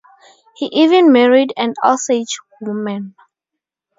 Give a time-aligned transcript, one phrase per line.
[0.55, 3.13] He even married an Osage woman.